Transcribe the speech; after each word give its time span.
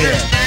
Yeah. 0.00 0.40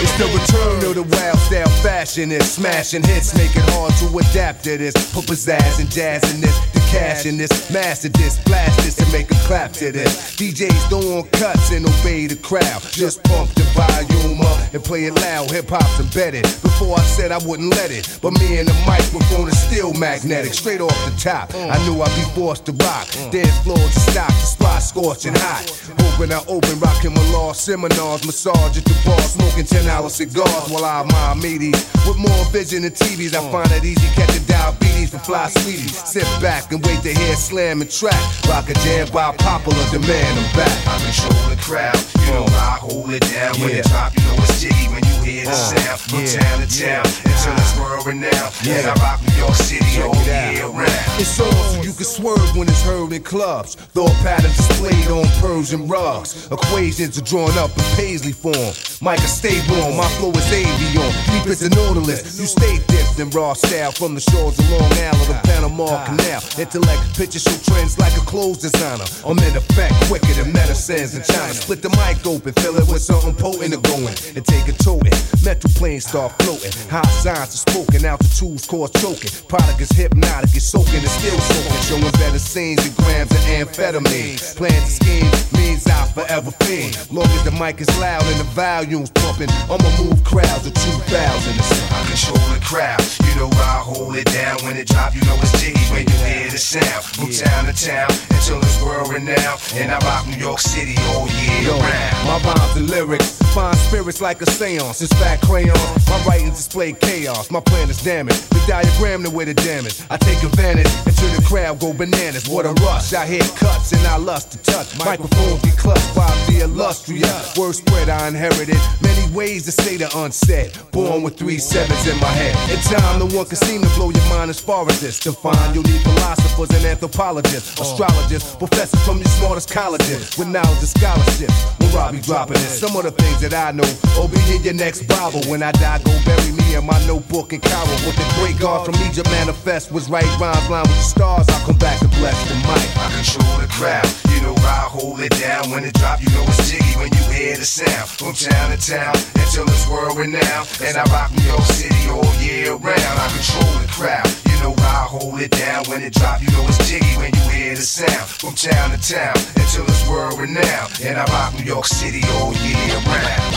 It's 0.00 0.16
the 0.18 0.26
return 0.26 0.84
of 0.88 0.94
the 0.94 1.02
wild 1.02 1.38
style 1.38 1.68
fashion. 1.82 2.30
It's 2.30 2.46
smashing 2.46 3.02
hits, 3.02 3.34
make 3.34 3.56
it 3.56 3.64
hard 3.74 3.92
to 3.98 4.06
adapt 4.18 4.64
to 4.64 4.76
this. 4.76 4.94
Put 5.12 5.24
pizzazz 5.24 5.80
and 5.80 5.90
jazz 5.90 6.22
in 6.32 6.40
this, 6.40 6.56
cash 6.90 7.26
in 7.26 7.36
this, 7.36 7.70
master 7.70 8.08
this, 8.08 8.42
blast 8.44 8.76
this, 8.84 8.98
and 8.98 9.10
make 9.12 9.30
a 9.30 9.38
clap 9.46 9.72
to 9.72 9.92
this. 9.92 10.36
DJs 10.36 10.90
don't 10.90 11.04
want 11.10 11.30
cuts 11.32 11.70
and 11.72 11.86
obey 11.86 12.26
the 12.26 12.36
crowd. 12.36 12.82
Just 12.90 13.22
pump 13.24 13.50
the 13.54 13.62
volume 13.76 14.40
up 14.40 14.74
and 14.74 14.82
play 14.82 15.04
it 15.04 15.14
loud. 15.14 15.50
Hip 15.50 15.68
hop's 15.68 16.00
embedded. 16.00 16.44
Before 16.62 16.98
I 16.98 17.02
said 17.02 17.32
I 17.32 17.38
wouldn't 17.46 17.70
let 17.70 17.90
it, 17.90 18.18
but 18.22 18.32
me 18.40 18.58
and 18.58 18.68
the 18.68 18.74
microphone 18.86 19.48
is 19.48 19.58
still 19.58 19.92
magnetic. 19.94 20.54
Straight 20.54 20.80
off 20.80 20.96
the 21.04 21.14
top, 21.18 21.54
I 21.54 21.76
knew 21.84 22.00
I'd 22.00 22.14
be 22.16 22.26
forced 22.34 22.66
to 22.66 22.72
rock. 22.72 23.08
Dance 23.30 23.58
floor 23.62 23.76
to 23.76 24.00
stop, 24.00 24.28
the 24.28 24.46
spot 24.46 24.82
scorching 24.82 25.34
hot. 25.34 25.64
Open, 26.08 26.32
I 26.32 26.40
open, 26.48 26.78
rocking 26.80 27.14
my 27.14 27.22
law 27.30 27.52
seminars, 27.52 28.24
massage 28.24 28.76
at 28.78 28.84
the 28.84 28.96
bar, 29.04 29.20
smoking 29.20 29.64
10 29.64 29.86
hour 29.88 30.08
cigars 30.08 30.68
while 30.70 30.84
I 30.84 31.00
admire 31.00 31.34
meaties. 31.36 31.78
With 32.06 32.16
more 32.16 32.44
vision 32.50 32.82
than 32.82 32.92
TVs, 32.92 33.34
I 33.34 33.42
find 33.52 33.70
it 33.72 33.84
easy 33.84 34.08
catching 34.14 34.44
diabetes 34.44 35.10
from 35.10 35.20
fly 35.20 35.48
sweeties. 35.48 35.96
Sit 36.08 36.24
back 36.40 36.72
and 36.72 36.77
wait 36.84 37.02
to 37.02 37.12
hear 37.12 37.34
slam 37.36 37.80
and 37.80 37.90
track. 37.90 38.18
Rock 38.48 38.68
a 38.70 38.74
jam 38.84 39.08
by 39.12 39.34
popular 39.36 39.84
demand, 39.90 40.38
I'm 40.38 40.56
back. 40.56 40.76
I 40.86 40.98
control 41.04 41.48
the 41.50 41.56
crowd, 41.60 41.96
you 42.20 42.32
know 42.32 42.44
I 42.46 42.78
hold 42.80 43.10
it 43.10 43.22
down. 43.32 43.54
When 43.60 43.70
Yeah. 43.70 43.76
it 43.82 43.86
drop, 43.88 44.12
you 44.16 44.22
know 44.24 44.42
it's 44.44 44.60
jiggy 44.60 44.88
when 44.88 45.02
you 45.04 45.16
hear 45.22 45.44
the 45.44 45.50
Uh, 45.50 45.54
sound. 45.54 46.00
From 46.00 46.20
yeah, 46.24 46.40
town 46.40 46.56
to 46.60 46.68
town, 46.80 47.04
until 47.24 47.54
it's 47.62 47.76
world 47.78 48.06
renowned. 48.06 48.52
And 48.66 48.86
I 48.86 48.94
rock 49.02 49.20
New 49.26 49.34
York 49.36 49.54
City 49.54 50.02
all 50.02 50.14
year 50.24 50.66
round. 50.66 51.20
It's 51.20 51.38
on 51.40 51.50
so 51.52 51.82
you 51.82 51.92
can 51.92 52.04
swerve 52.04 52.56
when 52.56 52.68
it's 52.68 52.82
heard 52.82 53.12
in 53.12 53.22
clubs. 53.22 53.74
Thought 53.94 54.14
patterns 54.22 54.56
displayed 54.56 55.08
on 55.08 55.26
Persian 55.40 55.88
rugs. 55.88 56.46
Equations 56.50 57.18
are 57.18 57.22
drawn 57.24 57.56
up 57.58 57.70
in 57.76 57.84
paisley 57.96 58.32
form. 58.32 58.72
Micah, 59.00 59.28
stay 59.28 59.60
warm, 59.68 59.96
my 59.96 60.08
flow 60.16 60.30
is 60.32 60.44
avion. 60.52 61.10
Deep 61.32 61.46
as 61.46 61.62
a 61.62 61.68
nautilus. 61.70 62.38
You 62.38 62.46
stay 62.46 62.78
dipped 62.88 63.18
in 63.18 63.30
raw 63.30 63.52
style 63.54 63.92
from 63.92 64.14
the 64.14 64.20
shores 64.20 64.58
of 64.58 64.70
Long 64.70 64.92
Island 64.92 65.26
to 65.28 65.34
Panama 65.48 66.04
Canal. 66.06 66.40
Intellect 66.68 67.16
picture 67.16 67.38
show 67.38 67.56
trends 67.64 67.98
like 67.98 68.12
a 68.12 68.20
clothes 68.28 68.58
designer. 68.58 69.08
I'm 69.24 69.38
in 69.38 69.56
effect 69.56 69.94
quicker 70.04 70.34
than 70.36 70.52
medicines 70.52 71.16
in 71.16 71.22
China. 71.24 71.54
Split 71.54 71.80
the 71.80 71.88
mic 71.96 72.20
open, 72.26 72.52
fill 72.60 72.76
it 72.76 72.84
with 72.92 73.00
something 73.00 73.32
potent 73.32 73.72
and 73.72 73.82
going. 73.88 74.12
And 74.36 74.44
take 74.44 74.68
a 74.68 74.76
toting. 74.76 75.16
Metal 75.40 75.70
planes 75.80 76.04
start 76.04 76.36
floating. 76.44 76.68
High 76.92 77.08
signs 77.24 77.56
are 77.56 77.64
spoken, 77.64 78.04
altitudes 78.04 78.66
cause 78.68 78.92
choking. 79.00 79.32
Product 79.48 79.80
is 79.80 79.88
hypnotic, 79.96 80.52
it's 80.52 80.68
soaking, 80.68 81.00
it's 81.00 81.16
still 81.16 81.40
soaking. 81.40 81.80
Showing 81.88 82.12
better 82.20 82.38
scenes 82.38 82.84
than 82.84 82.92
grams 83.00 83.32
of 83.32 83.40
amphetamine. 83.48 84.36
Plans 84.60 84.76
and 84.76 84.92
schemes 84.92 85.32
means 85.56 85.86
I 85.88 86.04
forever 86.12 86.52
fiend. 86.68 87.00
Long 87.08 87.32
as 87.32 87.48
the 87.48 87.52
mic 87.56 87.80
is 87.80 87.88
loud 87.96 88.20
and 88.28 88.44
the 88.44 88.48
volume's 88.52 89.08
pumping, 89.16 89.48
I'ma 89.72 89.88
move 90.04 90.20
crowds 90.20 90.68
of 90.68 90.76
2,000. 90.76 91.08
I 91.16 92.04
control 92.04 92.44
the 92.52 92.60
crowd, 92.60 93.00
you 93.24 93.32
know 93.40 93.48
I 93.56 93.80
hold 93.80 94.20
it 94.20 94.28
down. 94.28 94.60
When 94.68 94.76
it 94.76 94.86
drop, 94.86 95.16
you 95.16 95.24
know 95.24 95.36
it's 95.40 95.56
jiggy 95.64 95.80
when 95.88 96.04
you 96.04 96.18
hear 96.28 96.57
the 96.58 96.80
sound. 96.80 97.04
From 97.04 97.30
town 97.30 97.64
to 97.66 97.72
town, 97.72 98.10
until 98.30 98.58
it's 98.58 98.82
world 98.82 99.12
renowned. 99.12 99.60
And 99.74 99.90
I 99.90 99.98
rock 100.00 100.26
New 100.26 100.36
York 100.36 100.58
City 100.58 100.94
all 101.10 101.28
year 101.28 101.70
Yo, 101.70 101.78
round. 101.78 102.26
my 102.26 102.38
rhymes 102.42 102.76
and 102.76 102.90
lyrics 102.90 103.38
find 103.54 103.76
spirits 103.76 104.20
like 104.20 104.40
a 104.42 104.50
seance. 104.50 105.00
It's 105.02 105.12
fat 105.14 105.40
crayon. 105.42 105.76
My 106.08 106.22
writings 106.26 106.56
display 106.56 106.92
chaos. 106.92 107.50
My 107.50 107.60
plan 107.60 107.88
is 107.90 108.02
damaged. 108.02 108.50
The 108.50 108.62
diagram 108.66 109.22
the 109.22 109.30
way 109.30 109.44
the 109.44 109.54
damage. 109.54 110.00
I 110.10 110.16
take 110.16 110.42
advantage 110.42 110.90
until 111.06 111.30
the 111.34 111.42
crowd 111.46 111.80
go 111.80 111.92
bananas. 111.92 112.48
What 112.48 112.66
a 112.66 112.72
rush! 112.84 113.12
I 113.14 113.26
hear 113.26 113.42
cuts 113.56 113.92
and 113.92 114.06
I 114.06 114.16
lust 114.16 114.52
to 114.52 114.58
touch. 114.62 114.98
Microphones 114.98 115.62
be 115.62 115.70
clutched 115.70 116.14
by 116.14 116.30
the 116.48 116.60
illustrious. 116.64 117.56
Word 117.56 117.74
spread 117.74 118.08
I 118.08 118.28
inherited. 118.28 118.78
Many 119.02 119.32
ways 119.34 119.64
to 119.66 119.72
say 119.72 119.96
the 119.96 120.08
unsaid. 120.16 120.72
Born 120.92 121.22
with 121.22 121.36
three 121.36 121.58
sevens 121.58 122.06
in 122.06 122.18
my 122.20 122.32
head. 122.40 122.54
In 122.70 122.80
time, 122.82 123.18
no 123.18 123.26
one 123.36 123.46
can 123.46 123.56
seem 123.56 123.82
to 123.82 123.88
blow 123.96 124.10
your 124.10 124.28
mind 124.28 124.50
as 124.50 124.60
far 124.60 124.86
as 124.88 125.00
this. 125.00 125.18
To 125.20 125.32
find 125.32 125.74
you'll 125.74 125.84
need 125.84 126.02
philosophers 126.48 126.76
and 126.76 126.86
anthropologists, 126.86 127.80
oh. 127.80 127.82
astrologists, 127.82 128.56
professors 128.56 129.00
from 129.04 129.18
your 129.18 129.28
smartest 129.28 129.70
colleges 129.70 130.36
with 130.38 130.48
knowledge 130.48 130.78
and 130.78 130.88
scholarship. 130.88 131.50
When 131.80 131.94
I 131.96 132.12
be 132.12 132.20
dropping 132.20 132.56
it, 132.56 132.70
some 132.70 132.96
of 132.96 133.04
the 133.04 133.10
things 133.10 133.40
that 133.40 133.54
I 133.54 133.72
know. 133.72 133.88
Oh, 134.16 134.28
be 134.28 134.40
in 134.54 134.62
your 134.62 134.74
next 134.74 135.06
Bible. 135.08 135.42
When 135.46 135.62
I 135.62 135.72
die, 135.72 135.98
go 136.04 136.12
bury 136.24 136.52
me 136.52 136.74
in 136.74 136.84
my 136.84 136.98
notebook 137.06 137.52
in 137.52 137.60
Cairo. 137.60 137.96
What 138.06 138.14
the 138.16 138.26
great 138.38 138.58
God 138.58 138.86
from 138.86 138.94
Egypt 139.06 139.28
manifest 139.30 139.92
was 139.92 140.08
right 140.08 140.24
rhymes 140.38 140.68
line 140.70 140.86
with 140.86 140.96
the 140.96 141.08
stars. 141.08 141.48
I'll 141.48 141.66
come 141.66 141.78
back 141.78 141.98
to 142.00 142.08
bless 142.18 142.36
the 142.48 142.54
mic. 142.66 142.86
I 142.96 143.10
control 143.14 143.58
the 143.58 143.68
crowd, 143.68 144.06
you 144.30 144.40
know 144.42 144.54
I 144.62 144.86
hold 144.88 145.20
it 145.20 145.32
down. 145.40 145.70
When 145.70 145.84
it 145.84 145.94
drop, 145.94 146.20
you 146.20 146.30
know 146.30 146.44
it's 146.46 146.70
jiggy 146.70 146.94
when 146.98 147.10
you 147.12 147.24
hear 147.32 147.56
the 147.56 147.64
sound. 147.64 148.08
From 148.08 148.32
town 148.34 148.70
to 148.70 148.78
town, 148.78 149.14
until 149.36 149.64
it's 149.68 149.88
world 149.88 150.18
renowned. 150.18 150.68
And 150.82 150.96
I 150.96 151.04
rock 151.10 151.30
New 151.32 151.44
York 151.44 151.66
City 151.72 152.10
all 152.10 152.34
year 152.40 152.74
round. 152.74 153.16
I 153.18 153.26
control 153.32 153.72
the 153.80 153.88
crowd, 153.90 154.28
you 154.58 154.64
know 154.64 154.74
I 154.78 155.06
hold 155.06 155.40
it 155.40 155.50
down. 155.50 155.84
When 155.88 156.02
it 156.02 156.12
drop, 156.14 156.42
you 156.42 156.50
know 156.50 156.64
it's 156.66 156.78
jiggy 156.88 157.14
when 157.16 157.32
you 157.32 157.40
hear 157.50 157.74
the 157.74 157.82
sound. 157.82 158.28
From 158.28 158.54
town 158.54 158.90
to 158.90 158.98
town, 158.98 159.36
until 159.56 159.84
it's 159.84 160.08
world 160.08 160.38
renowned. 160.38 161.00
And 161.02 161.18
I 161.18 161.24
rock 161.26 161.54
New 161.54 161.64
York 161.64 161.86
City 161.86 162.22
all 162.38 162.52
year 162.54 162.98
round. 163.06 163.54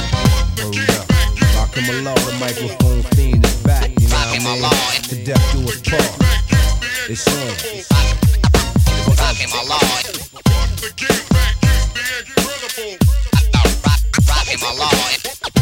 Oh, 0.61 0.69
Word 0.69 0.90
up. 0.97 1.09
Rockin' 1.56 1.88
my 1.88 2.01
law, 2.01 2.16
the 2.16 2.38
microphone 2.40 3.01
fiend 3.16 3.45
is 3.45 3.56
back. 3.63 3.90
You 4.00 4.07
know 4.09 4.16
what 4.16 4.29
I 4.29 4.94
mean? 4.94 5.01
To 5.09 5.16
death 5.25 5.45
do 5.53 5.63
us 5.66 5.81
part. 5.81 6.17
It's 7.09 7.28
on. 7.28 7.50
Rocking 9.17 9.50
my 9.50 9.63
lord. 9.69 10.06
Rocking 14.28 14.59
my 14.61 14.72
lord. 14.78 15.60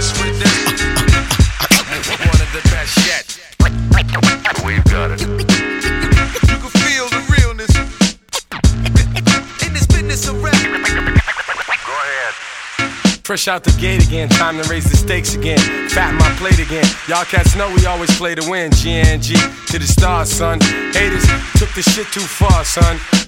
Mess 0.00 0.12
with? 0.22 0.40
One 2.10 2.40
of 2.40 2.50
the 2.52 2.62
best 2.72 2.96
yet. 3.06 3.24
We've 4.64 4.84
got 4.84 5.10
it. 5.10 5.20
You 5.20 6.56
can 6.56 6.70
feel 6.80 7.06
the 7.08 7.20
realness 7.36 7.70
in 9.66 9.72
this 9.74 9.86
business 9.86 10.28
of 10.28 10.42
rap. 10.42 10.54
Go 10.54 11.92
ahead. 11.92 12.34
Fresh 13.24 13.48
out 13.48 13.62
the 13.62 13.72
gate 13.78 14.04
again, 14.06 14.28
time 14.28 14.60
to 14.60 14.68
raise 14.68 14.90
the 14.90 14.96
stakes 14.96 15.34
again. 15.34 15.58
Fat 15.90 16.14
my 16.14 16.28
plate 16.36 16.58
again. 16.58 16.84
Y'all 17.06 17.24
cats 17.24 17.54
know 17.54 17.72
we 17.74 17.84
always 17.86 18.10
play 18.16 18.34
to 18.34 18.50
win. 18.50 18.70
GNG 18.70 19.36
to 19.66 19.78
the 19.78 19.86
stars, 19.86 20.30
son. 20.30 20.58
Haters 20.92 21.26
took 21.58 21.72
the 21.74 21.82
shit 21.82 22.06
too 22.08 22.20
far, 22.20 22.64
son. 22.64 22.96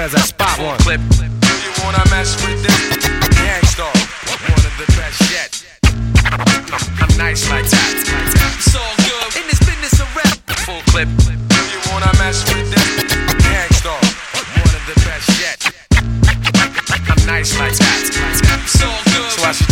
as 0.00 0.14
I 0.14 0.20
spot 0.20 0.58
one. 0.58 0.78
Clip. 0.78 1.00
Do 1.10 1.24
you 1.24 1.72
wanna 1.84 2.02
mess 2.08 2.34
with 2.40 2.62
this? 2.62 3.06
Gang 3.36 3.64
Starr, 3.66 3.92
one 4.48 4.64
of 4.64 4.74
the 4.80 4.86
best 4.96 5.20
yet. 5.30 5.50
I'm 7.00 7.16
nice 7.18 7.50
like 7.50 7.68
that. 7.68 7.92
It's 8.56 8.74
all 8.74 8.94
good 8.96 9.42
in 9.42 9.46
this 9.46 9.60
business 9.60 10.00
of 10.00 10.08
rap. 10.16 10.38
Full 10.64 10.80
clip. 10.92 11.08
Do 11.18 11.56
you 11.72 11.80
wanna 11.92 12.12
mess 12.18 12.42
with 12.48 12.70
this? 12.70 13.09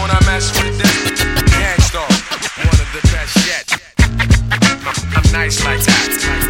You 0.00 0.06
wanna 0.06 0.24
mess 0.24 0.50
with 0.62 0.78
this? 0.78 1.24
Gang 1.52 1.78
Starr, 1.82 2.08
one 2.56 2.80
of 2.80 2.90
the 2.94 3.06
best 3.12 3.36
yet. 3.46 3.66
I'm 5.14 5.30
nice 5.30 5.62
like 5.62 5.80
that. 5.80 6.49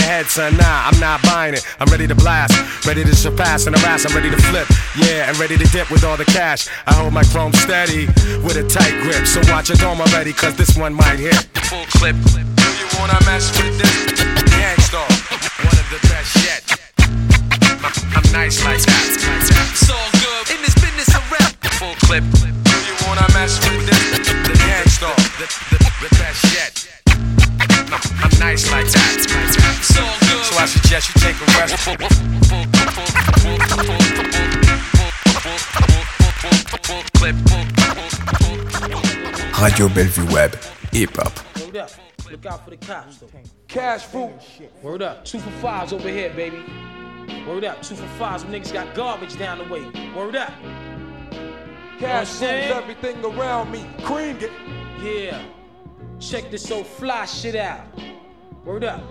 the 0.00 0.06
head, 0.06 0.26
son. 0.26 0.56
Nah, 0.56 0.88
I'm 0.88 0.98
not 1.00 1.22
buying 1.22 1.54
it. 1.54 1.64
I'm 1.78 1.88
ready 1.88 2.06
to 2.06 2.14
blast. 2.14 2.54
Ready 2.86 3.04
to 3.04 3.14
surpass 3.14 3.66
and 3.66 3.76
harass. 3.76 4.06
I'm 4.06 4.14
ready 4.14 4.30
to 4.30 4.40
flip. 4.48 4.68
Yeah, 4.96 5.28
and 5.28 5.38
ready 5.38 5.56
to 5.56 5.66
dip 5.68 5.90
with 5.90 6.04
all 6.04 6.16
the 6.16 6.24
cash. 6.24 6.68
I 6.86 6.94
hold 6.94 7.12
my 7.12 7.24
chrome 7.24 7.52
steady 7.52 8.06
with 8.44 8.56
a 8.56 8.66
tight 8.66 8.94
grip. 9.02 9.26
So 9.26 9.40
watch 9.52 9.68
your 9.68 9.76
dome 9.76 10.00
already, 10.00 10.32
cause 10.32 10.56
this 10.56 10.76
one 10.76 10.94
might 10.94 11.18
hit. 11.18 11.36
Full 11.68 11.84
clip. 11.98 12.16
Do 12.16 12.66
you 12.80 12.88
wanna 12.98 13.18
mess 13.26 13.50
with 13.58 13.78
this? 13.78 14.20
Gang 14.56 14.80
Starr, 14.80 15.08
one 15.64 15.78
of 15.78 15.88
the 15.92 16.00
best 16.08 16.32
yet. 16.44 16.62
I'm 18.16 18.26
nice 18.32 18.64
like 18.64 18.80
that. 18.80 19.04
It's 19.72 19.90
all 19.90 20.10
good 20.20 20.44
in 20.54 20.60
this 20.62 20.74
business 20.74 21.10
of 21.14 21.24
rap. 21.30 21.52
Full 21.78 21.94
clip. 22.06 22.24
Do 22.32 22.76
you 22.88 22.96
wanna 23.06 23.26
mess 23.32 23.58
with 23.64 23.86
this? 23.86 24.28
The 24.48 24.54
Gang 24.64 24.88
Starr, 24.88 25.16
the, 25.38 25.46
the, 25.70 25.78
the 26.02 26.10
best 26.16 26.44
yet. 26.54 26.89
I'm 27.60 28.38
nice 28.38 28.70
like 28.70 28.86
that. 28.86 29.16
So, 29.82 30.02
so 30.42 30.58
I 30.58 30.66
suggest 30.66 31.08
you 31.08 31.20
take 31.20 31.36
a 31.36 31.44
rest. 31.58 31.76
Radio 39.60 39.88
Bellevue 39.88 40.32
Web, 40.32 40.56
hip 40.92 41.16
hop. 41.16 41.32
Word 41.60 41.76
up. 41.76 41.90
Look 42.30 42.46
out 42.46 42.64
for 42.64 42.70
the 42.70 42.76
cops. 42.76 43.18
Though. 43.18 43.28
Cash 43.68 44.04
food. 44.04 44.32
Word 44.82 45.02
up. 45.02 45.24
Two 45.24 45.38
for 45.38 45.50
fives 45.60 45.92
over 45.92 46.08
here, 46.08 46.30
baby. 46.30 46.62
Word 47.46 47.64
up. 47.64 47.82
Two 47.82 47.94
for 47.94 48.06
fives. 48.18 48.42
Them 48.42 48.52
niggas 48.52 48.72
got 48.72 48.94
garbage 48.94 49.38
down 49.38 49.58
the 49.58 49.64
way. 49.64 49.84
Word 50.14 50.36
up. 50.36 50.52
Cash 51.98 52.40
you 52.40 52.46
know 52.46 52.54
rules 52.54 52.70
everything 52.82 53.24
around 53.24 53.70
me. 53.70 53.84
Cream 54.02 54.38
it. 54.40 54.50
Yeah. 55.02 55.42
Check 56.20 56.50
this 56.50 56.70
old 56.70 56.86
fly 56.86 57.24
shit 57.24 57.56
out. 57.56 57.80
Word 58.64 58.84
up. 58.84 59.02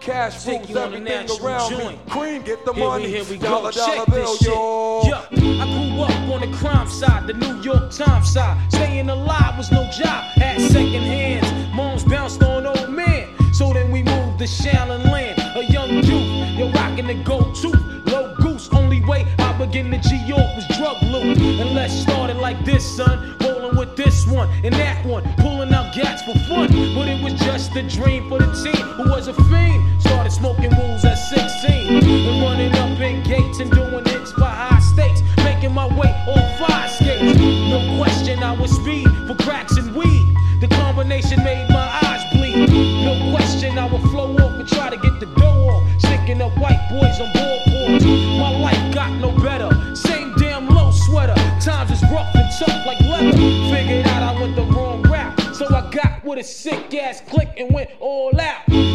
Cash 0.00 0.44
Take 0.44 0.58
rules 0.60 0.70
you 0.70 0.78
on 0.78 0.94
a 0.94 0.96
everything 1.10 1.44
around 1.44 1.70
me. 1.72 1.78
joint. 1.78 2.08
Cream 2.08 2.42
get 2.42 2.64
the 2.64 2.72
Here 2.72 2.84
money. 2.84 3.04
we, 3.04 3.10
here 3.10 3.24
we 3.24 3.36
dollar, 3.38 3.70
go. 3.72 3.76
dollar 3.78 3.96
Check 3.96 4.06
bill, 4.06 4.26
this 4.32 4.38
shit. 4.38 4.48
yo. 4.48 5.02
Yeah, 5.04 5.26
I 5.62 5.90
grew 5.92 6.02
up 6.02 6.34
on 6.42 6.50
the 6.50 6.56
crime 6.56 6.88
side, 6.88 7.26
the 7.26 7.34
New 7.34 7.60
York 7.60 7.90
Times 7.90 8.32
side. 8.32 8.72
Staying 8.72 9.10
alive 9.10 9.58
was 9.58 9.70
no 9.70 9.82
job, 9.90 10.24
had 10.36 10.60
second 10.60 11.02
hands. 11.02 11.74
Moms 11.74 12.04
bounced 12.04 12.42
on 12.42 12.64
old 12.64 12.88
men. 12.90 13.28
So 13.52 13.72
then 13.74 13.90
we 13.90 14.02
moved 14.02 14.38
to 14.38 14.44
Shaolin 14.44 15.04
Land, 15.10 15.38
a 15.56 15.64
young 15.70 15.90
youth. 15.90 16.58
You're 16.58 16.70
rocking 16.70 17.08
the 17.08 17.22
gold 17.24 17.54
begin 19.70 19.90
to 19.92 19.98
G 20.08 20.16
York 20.26 20.56
was 20.56 20.66
drug 20.76 21.00
loot. 21.02 21.38
And 21.38 21.74
let's 21.74 21.94
start 21.94 22.28
it 22.30 22.36
like 22.36 22.64
this, 22.64 22.84
son. 22.84 23.36
Rolling 23.40 23.76
with 23.76 23.96
this 23.96 24.26
one 24.26 24.48
and 24.64 24.74
that 24.74 25.04
one, 25.06 25.22
pulling 25.36 25.72
out 25.72 25.94
gats 25.94 26.22
for 26.22 26.34
fun. 26.48 26.68
But 26.94 27.06
it 27.06 27.22
was 27.22 27.34
just 27.34 27.76
a 27.76 27.82
dream 27.82 28.28
for 28.28 28.38
the 28.38 28.50
team 28.64 28.84
who 28.98 29.10
was 29.10 29.28
a 29.28 29.34
fiend. 29.34 30.02
Started 30.02 30.32
smoking 30.32 30.74
wools 30.76 31.04
at 31.04 31.14
16 31.14 32.02
and 32.02 32.42
running 32.42 32.74
up 32.76 32.98
in 33.00 33.22
gates 33.22 33.60
and 33.60 33.70
doing 33.70 34.04
hits 34.06 34.32
for 34.32 34.44
high 34.44 34.80
stakes. 34.80 35.22
Making 35.44 35.72
my 35.72 35.86
way 35.86 36.10
on 36.26 36.58
fire 36.58 36.88
skates. 36.88 37.38
No 37.38 37.96
question, 37.96 38.42
I 38.42 38.52
was 38.52 38.72
speed 38.72 39.06
for 39.28 39.36
cracks 39.36 39.76
and 39.76 39.94
weed. 39.94 40.34
The 40.60 40.68
combination 40.68 41.44
made 41.44 41.68
my 41.70 41.88
eyes 42.02 42.24
bleed. 42.32 42.68
No 43.04 43.30
question, 43.30 43.78
I 43.78 43.86
would 43.86 44.02
flow 44.10 44.34
off 44.34 44.52
and 44.58 44.68
try 44.68 44.90
to 44.90 44.96
get 44.96 45.20
the 45.20 45.26
dough 45.26 45.68
off. 45.68 46.00
Sticking 46.00 46.42
up 46.42 46.56
white 46.58 46.84
boys 46.90 47.20
on 47.20 47.32
boardboards. 47.34 47.49
Figured 53.20 54.06
out 54.06 54.34
I 54.34 54.40
went 54.40 54.56
the 54.56 54.62
wrong 54.62 55.02
route. 55.02 55.54
So 55.54 55.66
I 55.66 55.90
got 55.90 56.24
with 56.24 56.38
a 56.38 56.42
sick 56.42 56.94
ass 56.94 57.20
click 57.28 57.50
and 57.58 57.70
went 57.70 57.90
all 58.00 58.32
out. 58.40 58.89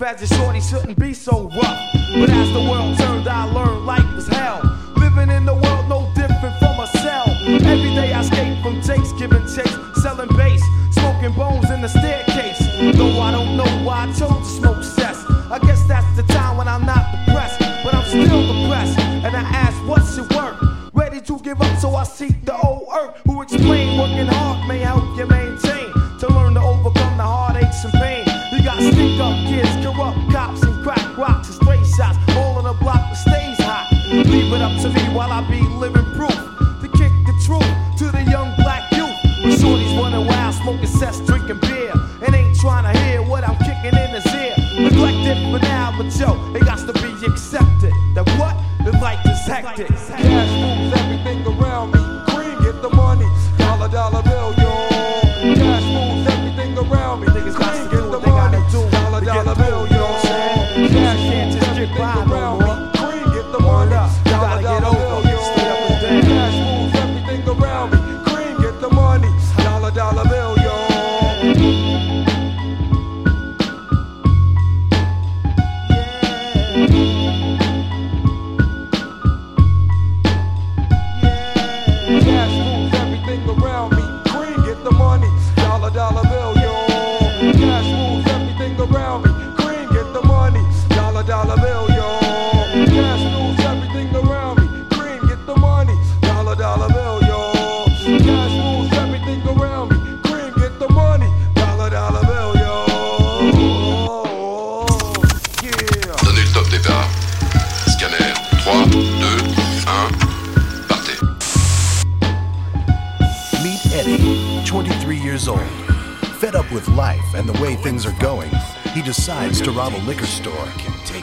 Life 0.00 0.22
as 0.22 0.30
a 0.30 0.34
shorty 0.36 0.60
shouldn't 0.60 0.98
be 0.98 1.12
so 1.12 1.50
rough. 1.50 1.92
But 2.14 2.30
as 2.30 2.50
the 2.54 2.60
world 2.60 2.96
turned, 2.96 3.28
I 3.28 3.44
learned 3.52 3.84
life 3.84 4.14
was 4.14 4.26
hell. 4.26 4.62
Living 4.96 5.28
in 5.28 5.44
the 5.44 5.52
world 5.52 5.86
no 5.86 6.10
different 6.14 6.56
from 6.58 6.80
a 6.80 6.86
cell. 6.86 7.28
Every 7.46 7.94
day 7.94 8.10
I 8.14 8.20
escape 8.20 8.62
from 8.62 8.80
Jake's 8.80 9.12
giving 9.20 9.42
chase, 9.42 9.76
selling 10.00 10.34
bass, 10.34 10.62
smoking 10.92 11.34
bones 11.34 11.68
in 11.70 11.82
the 11.82 11.88
staircase. 11.88 12.58
Though 12.96 13.20
I 13.20 13.32
don't 13.32 13.54
know 13.54 13.68
why 13.84 14.04
I 14.04 14.12
chose 14.12 14.38
to 14.38 14.44
smoke 14.44 14.82
cess. 14.82 15.26
I 15.50 15.58
guess 15.58 15.86
that's 15.86 16.16
the 16.16 16.22
time 16.22 16.56
when 16.56 16.68
I'm 16.68 16.86
not 16.86 17.04
depressed, 17.26 17.60
but 17.84 17.94
I'm 17.94 18.06
still 18.06 18.46
depressed. 18.48 18.98
And 18.98 19.36
I 19.36 19.42
ask, 19.42 19.76
what's 19.86 20.16
your 20.16 20.26
work? 20.34 20.56
Ready 20.94 21.20
to 21.20 21.38
give 21.40 21.60
up, 21.60 21.78
so 21.78 21.94
I 21.96 22.04
seek 22.04 22.46
the 22.46 22.56
old 22.56 22.88
earth 22.94 23.20
who 23.26 23.42
explain 23.42 23.91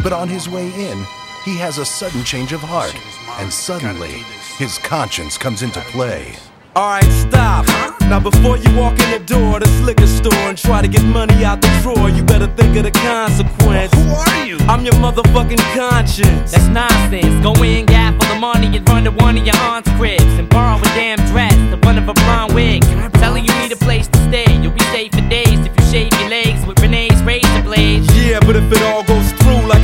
But 0.09 0.21
on 0.21 0.27
his 0.27 0.49
way 0.49 0.65
in, 0.89 1.05
he 1.45 1.55
has 1.57 1.77
a 1.77 1.85
sudden 1.85 2.23
change 2.23 2.51
of 2.51 2.61
heart, 2.61 2.95
and 3.37 3.53
suddenly, 3.53 4.25
his 4.57 4.79
conscience 4.79 5.37
comes 5.37 5.61
into 5.61 5.81
play. 5.81 6.35
Alright, 6.75 7.03
stop. 7.03 7.67
Now 8.09 8.19
before 8.19 8.57
you 8.57 8.75
walk 8.75 8.97
in 9.01 9.11
the 9.11 9.23
door 9.23 9.57
of 9.57 9.59
this 9.59 9.81
liquor 9.81 10.07
store 10.07 10.49
and 10.49 10.57
try 10.57 10.81
to 10.81 10.87
get 10.87 11.03
money 11.03 11.45
out 11.45 11.61
the 11.61 11.69
drawer, 11.83 12.09
you 12.09 12.23
better 12.23 12.47
think 12.47 12.75
of 12.77 12.85
the 12.85 12.91
consequence. 12.91 13.93
Who 13.93 14.09
are 14.09 14.45
you? 14.47 14.57
I'm 14.61 14.83
your 14.83 14.95
motherfucking 14.95 15.61
conscience. 15.77 16.53
That's 16.53 16.65
nonsense. 16.69 17.43
Go 17.43 17.53
in, 17.61 17.85
gap 17.85 18.19
for 18.19 18.33
the 18.33 18.39
money, 18.39 18.75
and 18.75 18.89
run 18.89 19.03
to 19.03 19.11
one 19.11 19.37
of 19.37 19.45
your 19.45 19.57
aunt's 19.57 19.91
cribs 19.91 20.33
and 20.41 20.49
borrow 20.49 20.79
a 20.79 20.89
damn 20.97 21.19
dress, 21.27 21.53
the 21.69 21.77
one 21.85 21.99
of 21.99 22.09
a 22.09 22.15
blonde 22.15 22.55
wig. 22.55 22.81
Tell 23.21 23.33
her 23.33 23.37
you 23.37 23.53
need 23.61 23.73
a 23.73 23.75
place 23.75 24.07
to 24.07 24.17
stay. 24.29 24.57
You'll 24.59 24.73
be 24.73 24.81
safe 24.89 25.11
for 25.11 25.21
days 25.29 25.59
if 25.59 25.73
you 25.77 25.85
shave 25.91 26.13
your 26.19 26.29
legs 26.29 26.65
with 26.65 26.79
Renee's 26.79 27.21
razor 27.21 27.61
blades. 27.61 28.07
Yeah, 28.17 28.39
but 28.39 28.55
if 28.55 28.71
it 28.71 28.81
all 28.81 29.03
goes 29.03 29.09
through 29.09 29.09
like 29.09 29.18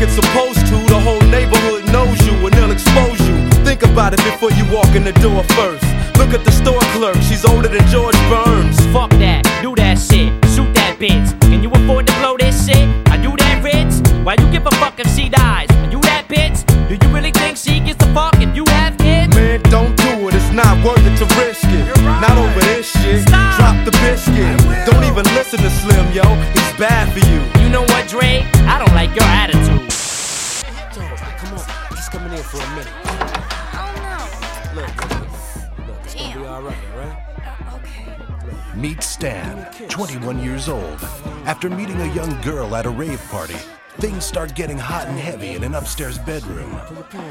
it's 0.06 0.14
supposed 0.14 0.62
to, 0.68 0.78
the 0.86 1.00
whole 1.00 1.22
neighborhood 1.34 1.84
knows 1.92 2.22
you 2.26 2.34
and 2.46 2.54
they'll 2.54 2.72
expose 2.72 3.20
you. 3.28 3.36
Think 3.66 3.82
about 3.82 4.14
it 4.14 4.22
before 4.24 4.52
you 4.52 4.64
walk 4.72 4.94
in 4.94 5.04
the 5.04 5.14
door 5.14 5.44
first. 5.58 5.84
Look 6.18 6.32
at 6.38 6.46
the 6.46 6.52
store 6.52 6.80
clerk, 6.94 7.18
she's 7.28 7.44
older 7.44 7.68
than 7.68 7.86
George 7.88 8.16
Burns. 8.30 8.78
Fuck 8.94 9.10
that, 9.18 9.42
do 9.62 9.76
that 9.76 9.98
shit, 9.98 10.30
shoot 10.54 10.72
that 10.76 10.98
bitch. 11.00 11.28
Can 11.42 11.64
you 11.64 11.72
afford 11.72 12.06
to 12.08 12.14
blow 12.22 12.38
this 12.38 12.68
shit? 12.68 12.86
I 13.10 13.18
do 13.18 13.36
that 13.36 13.64
rich. 13.66 13.94
Why 14.24 14.36
you 14.38 14.50
give 14.52 14.66
a 14.68 14.72
fuck 14.78 15.00
if 15.00 15.10
she 15.16 15.28
dies? 15.28 15.70
Are 15.72 15.92
you 15.92 16.00
that 16.02 16.26
bitch? 16.30 16.62
Do 16.88 16.94
you 17.02 17.14
really 17.14 17.32
think 17.32 17.58
she 17.58 17.80
gives 17.80 18.02
a 18.04 18.10
fuck 18.14 18.38
if 18.38 18.56
you 18.56 18.66
have 18.78 18.98
kids? 18.98 19.36
Man, 19.36 19.60
don't 19.74 19.98
do 19.98 20.30
it, 20.30 20.36
it's 20.36 20.52
not 20.52 20.78
worth 20.86 21.02
it 21.02 21.18
to 21.18 21.26
risk 21.42 21.66
it. 21.66 21.86
Not 22.22 22.38
over 22.38 22.62
this 22.62 22.92
shit. 22.92 23.28
Stop. 23.28 23.58
Drop 23.58 23.78
the 23.86 23.92
biscuit. 24.06 24.54
Don't 24.86 25.04
even 25.04 25.26
listen 25.34 25.60
to 25.60 25.70
Slim, 25.70 26.06
yo. 26.14 26.24
He's 26.54 26.74
bad 26.78 27.10
for 27.12 27.26
you. 27.26 27.42
You 27.64 27.70
know 27.70 27.82
what, 27.82 28.08
Dre? 28.08 28.46
I 28.70 28.78
don't 28.78 28.94
like 28.94 29.16
your 29.16 29.26
attitude. 29.26 29.65
For 32.46 32.58
a 32.58 32.70
minute. 32.72 32.94
Oh, 33.74 34.72
look, 34.76 35.12
look, 35.88 35.98
it's 36.04 36.16
gonna 36.16 36.40
be 36.40 36.46
alright, 36.46 36.78
alright? 36.94 37.18
Uh, 37.46 38.76
Meet 38.76 39.04
Stan, 39.04 39.72
21 39.90 40.44
years 40.44 40.70
old. 40.70 41.00
After 41.46 41.70
meeting 41.70 42.00
a 42.02 42.14
young 42.14 42.40
girl 42.42 42.76
at 42.76 42.86
a 42.86 42.90
rave 42.90 43.22
party, 43.30 43.56
things 44.00 44.26
start 44.26 44.54
getting 44.54 44.78
hot 44.78 45.08
and 45.08 45.18
heavy 45.18 45.56
in 45.56 45.64
an 45.64 45.76
upstairs 45.76 46.18
bedroom. 46.20 46.80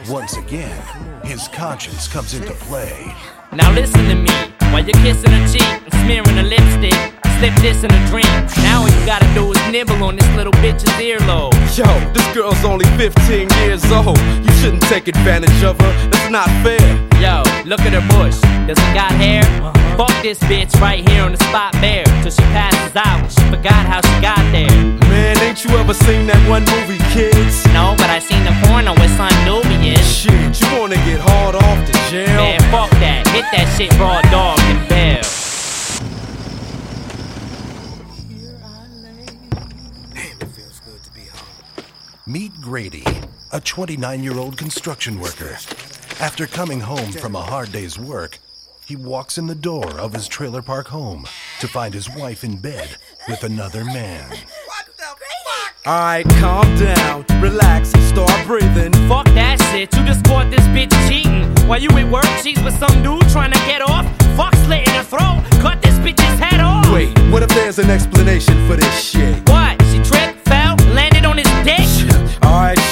Once 0.09 0.37
again, 0.37 0.83
his 1.25 1.49
conscience 1.49 2.09
comes 2.09 2.35
into 2.35 2.53
play. 2.55 3.15
Now 3.53 3.73
listen 3.73 4.05
to 4.09 4.15
me. 4.15 4.31
While 4.73 4.85
you're 4.85 5.03
kissing 5.05 5.31
her 5.31 5.47
cheek 5.53 5.63
and 5.63 5.93
smearing 5.93 6.37
her 6.37 6.43
lipstick, 6.43 7.24
slip 7.39 7.55
this 7.57 7.85
in 7.85 7.91
a 7.91 8.07
dream. 8.07 8.35
Now 8.63 8.83
all 8.83 8.89
you 8.89 9.07
gotta 9.07 9.29
do 9.35 9.51
is 9.53 9.61
nibble 9.71 10.03
on 10.05 10.17
this 10.17 10.29
little 10.37 10.53
bitch's 10.65 10.91
earlobe. 11.01 11.55
Yo, 11.77 11.87
this 12.13 12.27
girl's 12.35 12.65
only 12.65 12.87
15 12.97 13.49
years 13.63 13.85
old. 13.91 14.19
You 14.19 14.53
shouldn't 14.61 14.83
take 14.85 15.09
advantage 15.09 15.63
of 15.63 15.79
her. 15.81 15.93
That's 16.11 16.31
not 16.31 16.49
fair. 16.63 16.81
Yo, 17.21 17.43
look 17.65 17.81
at 17.81 17.93
her 17.93 18.07
bush. 18.15 18.39
Does 18.67 18.79
it 18.79 18.95
got 18.95 19.13
hair? 19.13 19.43
Uh-huh. 19.63 19.73
Fuck 19.97 20.23
this 20.23 20.39
bitch 20.41 20.75
right 20.81 21.09
here 21.09 21.23
on 21.23 21.33
the 21.33 21.39
spot 21.45 21.73
bare. 21.75 22.05
Till 22.23 22.31
she 22.31 22.43
passes 22.51 22.97
out. 22.97 23.31
She 23.31 23.43
forgot 23.51 23.87
how 23.87 24.01
she 24.01 24.15
got 24.21 24.43
there. 24.51 24.71
Man, 25.09 25.39
ain't 25.39 25.65
you 25.65 25.71
ever 25.77 25.95
seen 25.95 26.27
that 26.27 26.43
one 26.49 26.65
movie, 26.65 26.99
kids? 27.15 27.65
No, 27.73 27.95
but 27.97 28.11
I 28.11 28.19
seen 28.19 28.43
the 28.45 28.55
porno 28.67 28.93
with 28.95 29.11
Son 29.17 29.33
Nubian. 29.45 29.97
Shit, 30.03 30.61
you 30.61 30.67
wanna 30.79 30.99
get 31.07 31.21
hard 31.21 31.55
off 31.55 31.79
the 31.87 31.95
jail? 32.11 32.37
Man, 32.37 32.61
fuck 32.71 32.91
that. 32.99 33.27
Hit 33.29 33.47
that 33.53 33.69
shit 33.77 33.93
raw 33.99 34.21
dog 34.31 34.59
and 34.71 34.89
bell. 34.89 35.44
Meet 42.27 42.59
Grady, 42.63 43.05
a 43.53 43.61
29 43.61 44.23
year 44.23 44.39
old 44.39 44.57
construction 44.57 45.21
worker. 45.21 45.59
After 46.21 46.47
coming 46.47 46.81
home 46.81 47.13
from 47.13 47.37
a 47.37 47.43
hard 47.43 47.71
day's 47.71 47.99
work, 47.99 48.39
he 48.87 48.97
walks 48.97 49.37
in 49.37 49.47
the 49.47 49.55
door 49.55 50.01
of 50.01 50.15
his 50.15 50.27
trailer 50.27 50.63
park 50.63 50.89
home 50.89 51.27
to 51.61 51.69
find 51.69 51.93
his 51.93 52.09
wife 52.09 52.43
in 52.43 52.57
bed 52.57 52.97
with 53.29 53.45
another 53.45 53.85
man. 53.85 54.39
Alright, 55.87 56.27
calm 56.41 56.65
down, 56.79 57.27
relax, 57.43 57.91
start 58.09 58.47
breathing. 58.47 58.95
Fuck 59.07 59.27
that 59.37 59.61
shit. 59.71 59.95
You 59.95 60.07
just 60.07 60.25
caught 60.25 60.51
this 60.51 60.65
bitch 60.69 60.97
cheating. 61.07 61.45
While 61.69 61.83
you 61.83 61.91
at 61.91 62.11
work, 62.11 62.25
she's 62.43 62.63
with 62.63 62.79
some 62.79 63.03
dude 63.03 63.29
trying 63.29 63.53
to 63.53 63.59
get 63.67 63.83
off. 63.83 64.07
Fuck 64.35 64.55
slit 64.65 64.89
in 64.89 64.95
her 64.95 65.03
throat. 65.03 65.45
Cut 65.61 65.83
this 65.83 65.99
bitch's 65.99 66.41
head 66.41 66.61
off. 66.61 66.91
Wait, 66.91 67.13
what 67.31 67.43
if 67.43 67.51
there's 67.51 67.79
an 67.79 67.91
explanation 67.91 68.67
for 68.67 68.77
this 68.77 69.05
shit? 69.05 69.47
What? 69.51 69.77
She 69.93 70.03
tripped, 70.03 70.34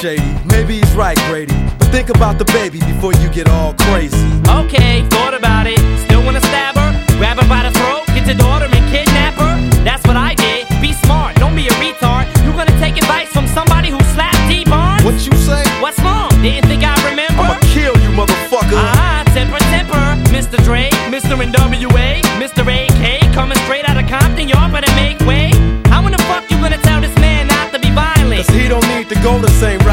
shady. 0.02 0.34
Maybe 0.44 0.82
he's 0.82 0.94
right, 0.94 1.16
Grady. 1.30 1.54
But 1.78 1.88
think 1.94 2.08
about 2.10 2.36
the 2.36 2.44
baby 2.46 2.80
before 2.80 3.14
you 3.22 3.28
get 3.30 3.48
all 3.48 3.72
crazy. 3.86 4.18
Okay, 4.50 5.06
thought 5.14 5.32
about 5.32 5.68
it. 5.70 5.78
Still 6.04 6.24
wanna 6.26 6.40
stab 6.40 6.74
her? 6.74 6.90
Grab 7.18 7.38
her 7.38 7.48
by 7.48 7.62
the 7.62 7.70
throat, 7.78 8.02
get 8.10 8.26
your 8.26 8.34
daughter 8.34 8.66
and 8.66 8.84
kidnap 8.90 9.34
her? 9.38 9.54
That's 9.86 10.02
what 10.04 10.16
I 10.16 10.34
did. 10.34 10.66
Be 10.82 10.92
smart, 11.06 11.36
don't 11.36 11.54
be 11.54 11.68
a 11.68 11.74
retard. 11.78 12.26
You 12.42 12.50
gonna 12.50 12.76
take 12.82 12.96
advice 12.98 13.30
from 13.30 13.46
somebody 13.46 13.90
who 13.90 14.00
slapped 14.14 14.42
Dee 14.50 14.64
Barnes? 14.64 15.04
What 15.04 15.14
you 15.22 15.34
say? 15.38 15.62
What's 15.80 16.00
wrong? 16.00 16.30
Didn't 16.42 16.66
think 16.66 16.82
I 16.82 16.98
remember? 17.08 17.42
I'ma 17.46 17.58
kill 17.70 17.94
you, 18.02 18.10
motherfucker. 18.10 18.82
Ah, 18.82 18.90
uh 18.90 18.98
-huh, 18.98 19.34
temper, 19.34 19.62
temper. 19.70 20.04
Mr. 20.34 20.58
Dre, 20.66 20.90
Mr. 21.14 21.38
NWA, 21.48 22.08
Mr. 22.42 22.62
AK, 22.66 23.04
coming 23.38 23.58
straight 23.64 23.86
out 23.88 23.98
of 24.02 24.06
Compton, 24.10 24.48
y'all 24.50 24.70
better 24.74 24.92
make 25.02 25.18
way. 25.30 25.61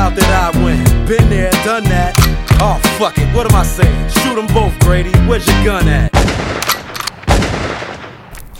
Route 0.09 0.19
that 0.19 0.53
I 0.55 0.63
went. 0.63 0.87
Been 1.07 1.29
there, 1.29 1.51
done 1.63 1.83
that. 1.85 2.13
Oh, 2.61 2.79
fuck 2.97 3.17
it, 3.17 3.33
what 3.35 3.49
am 3.49 3.55
I 3.55 3.63
saying? 3.63 4.09
Shoot 4.09 4.35
them 4.35 4.47
both, 4.53 4.77
Grady. 4.79 5.11
Where's 5.27 5.47
your 5.47 5.63
gun 5.63 5.87
at? 5.87 6.11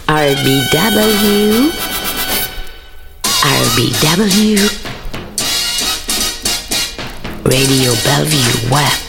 RBW. 0.08 1.72
RBW. 3.41 4.58
Radio 7.46 7.94
Bellevue 8.03 8.72
Web. 8.72 9.09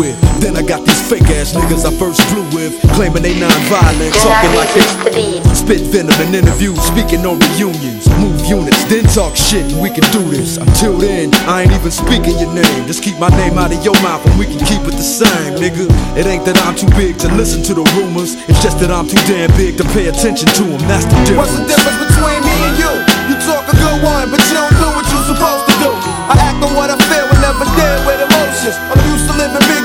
Then 0.01 0.57
I 0.57 0.65
got 0.65 0.81
these 0.81 0.97
fake 1.05 1.29
ass 1.37 1.53
niggas 1.53 1.85
I 1.85 1.93
first 2.01 2.17
flew 2.33 2.41
with, 2.57 2.73
claiming 2.97 3.21
they 3.21 3.37
non-violent, 3.37 4.13
talking 4.17 4.53
like 4.57 4.73
they 4.73 5.37
spit 5.53 5.85
venom 5.93 6.17
in 6.25 6.33
interviews, 6.33 6.81
speaking 6.81 7.21
on 7.29 7.37
reunions, 7.53 8.09
move 8.17 8.41
units, 8.49 8.81
then 8.89 9.05
talk 9.13 9.37
shit, 9.37 9.69
we 9.77 9.93
can 9.93 10.01
do 10.09 10.25
this. 10.33 10.57
Until 10.57 10.97
then, 10.97 11.29
I 11.45 11.61
ain't 11.61 11.73
even 11.77 11.93
speaking 11.93 12.33
your 12.41 12.49
name. 12.49 12.89
Just 12.89 13.03
keep 13.03 13.21
my 13.21 13.29
name 13.37 13.61
out 13.61 13.69
of 13.69 13.85
your 13.85 13.93
mouth, 14.01 14.25
and 14.25 14.33
we 14.41 14.49
can 14.49 14.57
keep 14.65 14.81
it 14.89 14.97
the 14.97 15.05
same, 15.05 15.61
nigga. 15.61 15.85
It 16.17 16.25
ain't 16.25 16.45
that 16.49 16.57
I'm 16.65 16.73
too 16.73 16.89
big 16.97 17.21
to 17.21 17.29
listen 17.37 17.61
to 17.69 17.77
the 17.77 17.85
rumors, 17.93 18.33
it's 18.49 18.61
just 18.65 18.81
that 18.81 18.89
I'm 18.89 19.05
too 19.05 19.21
damn 19.29 19.53
big 19.53 19.77
to 19.77 19.85
pay 19.93 20.09
attention 20.09 20.49
to 20.57 20.63
them. 20.65 20.81
That's 20.89 21.05
the 21.05 21.13
difference. 21.29 21.37
What's 21.37 21.57
the 21.61 21.65
difference 21.69 22.01
between 22.09 22.41
me 22.41 22.55
and 22.65 22.75
you? 22.81 22.93
You 23.29 23.35
talk 23.45 23.69
a 23.69 23.77
good 23.77 24.01
one, 24.01 24.33
but 24.33 24.41
you 24.49 24.57
don't 24.57 24.73
do 24.73 24.87
what 24.97 25.05
you're 25.13 25.27
supposed 25.29 25.69
to 25.69 25.75
do. 25.77 25.91
I 26.25 26.35
act 26.41 26.57
on 26.65 26.73
what 26.73 26.89
I 26.89 26.97
feel 27.05 27.29
and 27.29 27.41
never 27.45 27.69
deal 27.77 27.99
with 28.09 28.17
emotions. 28.25 28.75
I'm 28.89 28.97
used 29.05 29.29
to 29.29 29.33
living 29.37 29.61
big 29.69 29.71
dog 29.71 29.71
style 29.71 29.80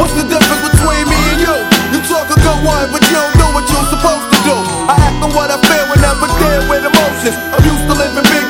What's 0.00 0.16
the 0.16 0.24
difference 0.24 0.64
between 0.72 1.04
me 1.04 1.20
and 1.36 1.40
you? 1.44 1.56
You 1.92 2.00
talk 2.08 2.32
a 2.32 2.38
good 2.40 2.60
one, 2.64 2.88
but 2.88 3.04
you 3.04 3.16
don't 3.20 3.36
do 3.36 3.46
what 3.52 3.68
you're 3.68 3.88
supposed 3.92 4.32
to 4.32 4.38
do. 4.48 4.56
I 4.88 4.96
act 4.96 5.20
on 5.20 5.30
what 5.36 5.52
I 5.52 5.60
feel 5.60 5.92
and 5.92 6.00
never 6.00 6.24
deal 6.40 6.62
with 6.72 6.88
emotions. 6.88 7.36
I'm 7.52 7.60
used 7.60 7.84
to 7.84 7.94
living 8.00 8.24
big 8.32 8.49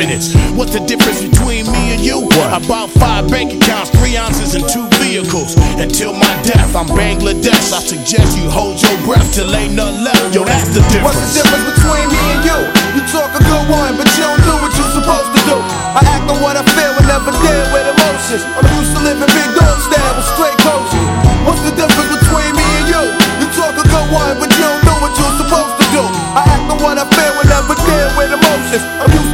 laminates. 0.01 0.33
What's 0.57 0.73
the 0.73 0.81
difference 0.81 1.21
between 1.21 1.65
me 1.69 1.93
and 1.93 2.01
you? 2.01 2.25
About 2.51 2.89
five 2.89 3.29
bank 3.29 3.53
accounts, 3.53 3.89
three 3.91 4.17
ounces, 4.17 4.55
and 4.55 4.65
two 4.67 4.87
vehicles. 5.01 5.55
Until 5.77 6.13
my 6.13 6.33
death, 6.43 6.75
I'm 6.75 6.87
Bangladesh. 6.87 7.73
I 7.73 7.81
suggest 7.81 8.37
you 8.37 8.49
hold 8.49 8.81
your 8.81 8.97
breath 9.05 9.25
till 9.33 9.49
ain't 9.55 9.73
none 9.73 10.03
left. 10.03 10.33
Yo, 10.33 10.43
that's 10.43 10.69
the 10.73 10.81
difference. 10.89 11.15
What's 11.15 11.21
the 11.21 11.43
difference 11.43 11.65
between 11.77 12.05
me 12.09 12.21
and 12.33 12.41
you? 12.45 12.57
You 12.97 13.01
talk 13.13 13.31
a 13.33 13.41
good 13.43 13.65
one, 13.69 13.97
but 13.97 14.07
you 14.17 14.23
don't 14.25 14.43
do 14.43 14.53
what 14.61 14.71
you're 14.75 14.93
supposed 14.97 15.31
to 15.31 15.41
do. 15.47 15.57
I 15.95 16.01
act 16.03 16.25
on 16.29 16.37
what 16.41 16.57
I 16.57 16.63
feel 16.75 16.91
and 16.91 17.07
never 17.07 17.31
deal 17.31 17.65
with 17.71 17.85
emotions. 17.85 18.43
I'm 18.57 18.67
used 18.77 18.93
to 18.97 19.01
living 19.05 19.31
big 19.31 19.49
dog 19.55 19.77
style 19.85 20.13
with 20.17 20.27
straight 20.35 20.57
coasting. 20.65 21.07
What's 21.45 21.61
the 21.65 21.73
difference 21.73 22.11
between 22.21 22.51
me 22.53 22.65
and 22.83 22.87
you? 22.89 23.03
You 23.41 23.47
talk 23.55 23.73
a 23.75 23.85
good 23.85 24.07
one, 24.13 24.35
but 24.39 24.49
you 24.53 24.61
don't 24.61 24.83
do 24.83 24.93
what 25.01 25.13
you're 25.17 25.37
supposed 25.41 25.75
to 25.77 25.85
do. 25.93 26.03
I 26.37 26.41
act 26.47 26.67
on 26.69 26.77
what 26.83 26.95
I 26.99 27.05
feel 27.15 27.33
and 27.41 27.49
never 27.49 27.75
deal 27.75 28.09
with 28.17 28.29
emotions. 28.29 28.83
I'm 29.01 29.09
used 29.09 29.30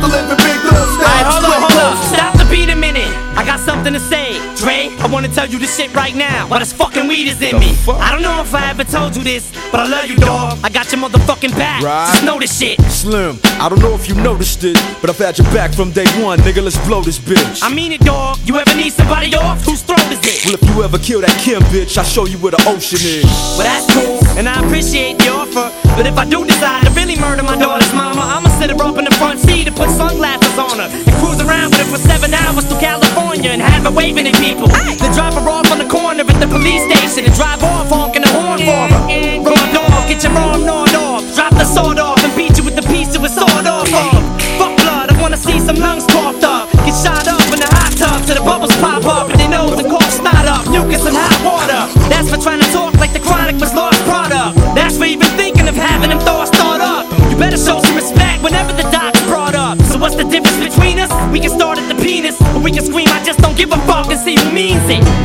I 5.07 5.09
wanna 5.09 5.29
tell 5.29 5.47
you 5.47 5.57
this 5.57 5.77
shit 5.77 5.95
right 5.95 6.13
now. 6.13 6.49
While 6.49 6.59
this 6.59 6.73
fucking 6.73 7.07
weed 7.07 7.29
is 7.29 7.41
in 7.41 7.57
me. 7.59 7.73
I 7.87 8.11
don't 8.11 8.21
know 8.21 8.41
if 8.41 8.53
I 8.53 8.71
ever 8.71 8.83
told 8.83 9.15
you 9.15 9.23
this, 9.23 9.53
but 9.71 9.79
I 9.79 9.87
love 9.87 10.09
you, 10.09 10.17
dog. 10.17 10.59
I 10.65 10.67
got 10.67 10.91
your 10.91 10.99
motherfucking 10.99 11.55
back. 11.55 11.81
Right. 11.81 12.11
Just 12.11 12.25
know 12.25 12.37
this 12.37 12.59
shit. 12.59 12.81
Slim, 12.91 13.39
I 13.61 13.69
don't 13.69 13.79
know 13.79 13.93
if 13.95 14.09
you 14.09 14.15
noticed 14.15 14.65
it, 14.65 14.75
but 14.99 15.09
I've 15.09 15.17
had 15.17 15.37
your 15.37 15.47
back 15.53 15.73
from 15.73 15.93
day 15.93 16.03
one, 16.21 16.39
nigga. 16.39 16.61
Let's 16.61 16.77
blow 16.85 16.99
this 16.99 17.19
bitch. 17.19 17.63
I 17.63 17.73
mean 17.73 17.93
it, 17.93 18.01
dog. 18.01 18.37
You 18.43 18.57
ever 18.57 18.75
need 18.75 18.91
somebody 18.91 19.33
off? 19.33 19.63
Whose 19.63 19.81
throat 19.81 20.03
is 20.11 20.19
it? 20.27 20.43
Well, 20.43 20.55
if 20.55 20.75
you 20.75 20.83
ever 20.83 20.99
kill 20.99 21.21
that 21.21 21.39
Kim 21.39 21.61
bitch, 21.71 21.97
I'll 21.97 22.03
show 22.03 22.25
you 22.25 22.37
where 22.39 22.51
the 22.51 22.61
ocean 22.67 22.99
is. 22.99 23.23
Well, 23.55 23.63
that's 23.63 23.87
cool, 23.95 24.19
and 24.37 24.49
I 24.49 24.59
appreciate 24.59 25.19
the 25.19 25.29
offer. 25.29 25.71
But 25.95 26.05
if 26.05 26.17
I 26.17 26.25
do 26.25 26.43
decide 26.43 26.83
to 26.83 26.91
really 26.91 27.15
murder 27.15 27.43
my 27.43 27.55
daughter's 27.55 27.93
mama, 27.93 28.19
I'ma 28.27 28.49
sit 28.59 28.71
her 28.71 28.83
up 28.83 28.97
in 28.97 29.05
the 29.05 29.15
front 29.15 29.39
seat 29.39 29.67
and 29.67 29.75
put 29.75 29.89
sunglasses 29.89 30.59
on 30.59 30.79
her 30.83 30.91
and 30.91 31.15
cruise 31.23 31.39
around 31.39 31.71
with 31.71 31.87
her 31.87 31.95
for 31.95 31.97
seven 31.97 32.33
hours 32.33 32.67
to 32.67 32.75
California 32.75 33.06
and 33.45 33.61
have 33.61 33.83
her 33.83 33.91
waving 33.91 34.27
at 34.27 34.35
people. 34.35 34.67
Then 34.67 35.13
drop 35.13 35.33
her 35.33 35.49
off 35.49 35.71
on 35.71 35.77
the 35.77 35.85
corner 35.85 36.21
at 36.21 36.39
the 36.39 36.47
police 36.47 36.83
station 36.89 37.25
and 37.25 37.33
drive 37.35 37.63
off 37.63 37.89
honking 37.89 38.23
the 38.23 38.29
horn 38.29 38.59
for 38.59 38.83
her. 38.89 39.01
Raw 39.43 39.65
dog, 39.73 40.07
get 40.09 40.23
your 40.23 40.33
arm 40.33 40.65
gnawed 40.65 40.95
off. 40.95 41.23
Drop 41.35 41.53
the 41.53 41.65
sword 41.65 41.99
off 41.99 42.23
and 42.23 42.33
beat 42.35 42.57
you 42.57 42.63
with 42.63 42.75
the 42.75 42.87
piece 42.87 43.15
of 43.15 43.23
a 43.23 43.29
sword 43.29 43.67
off. 43.67 43.87
Fuck 44.57 44.73
blood, 44.81 45.11
I 45.11 45.21
wanna 45.21 45.37
see 45.37 45.59
some 45.59 45.75
lungs 45.75 46.05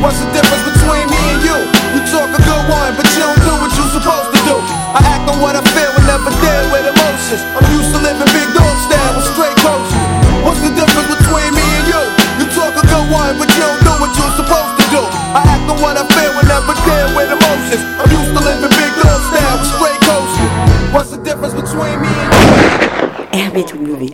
What's 0.03 0.19
the 0.19 0.27
difference 0.35 0.67
between 0.67 1.07
me 1.07 1.21
and 1.31 1.39
you? 1.47 1.57
You 1.95 2.01
talk 2.11 2.27
a 2.27 2.41
good 2.43 2.65
one, 2.67 2.91
but 2.99 3.07
you 3.15 3.23
don't 3.23 3.39
do 3.39 3.55
what 3.55 3.71
you're 3.71 3.87
supposed 3.87 4.35
to 4.35 4.39
do. 4.43 4.55
I 4.91 4.99
act 4.99 5.31
on 5.31 5.39
what 5.39 5.55
I 5.55 5.63
feel 5.71 5.95
and 5.95 6.03
never 6.03 6.27
deal 6.43 6.63
with 6.75 6.91
emotions. 6.91 7.39
I'm 7.55 7.63
used 7.71 7.95
to 7.95 8.03
living 8.03 8.27
big 8.35 8.51
dog 8.51 8.75
style 8.83 9.15
with 9.15 9.31
straight 9.31 9.55
coasting. 9.63 10.03
What's 10.43 10.59
the 10.59 10.75
difference 10.75 11.07
between 11.07 11.55
me 11.55 11.63
and 11.63 11.87
you? 11.87 12.03
You 12.35 12.45
talk 12.51 12.75
a 12.75 12.83
good 12.83 13.07
one, 13.15 13.39
but 13.39 13.47
you 13.47 13.63
don't 13.63 13.79
do 13.79 13.93
what 14.03 14.11
you're 14.11 14.35
supposed 14.35 14.75
to 14.75 14.85
do. 14.91 15.01
I 15.07 15.39
act 15.47 15.71
on 15.71 15.79
what 15.79 15.95
I 15.95 16.03
feel 16.11 16.35
and 16.35 16.47
never 16.51 16.75
deal 16.83 17.07
with 17.15 17.31
emotions. 17.31 17.83
I'm 17.95 18.11
used 18.11 18.31
to 18.35 18.41
living 18.43 18.75
big 18.75 18.91
dog 18.99 19.19
style 19.31 19.55
with 19.55 19.71
straight 19.71 20.01
coasting. 20.03 20.51
What's 20.91 21.15
the 21.15 21.19
difference 21.23 21.55
between 21.55 21.95
me 22.03 22.11
and 22.11 22.27
you? 22.35 23.39
RBW, 23.39 24.11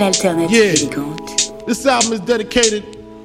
l'alternative 0.00 0.48
Yeah. 0.48 0.72
élégante. 0.72 1.52
This 1.68 1.84
album 1.84 2.16
is 2.16 2.20
dedicated 2.24 3.01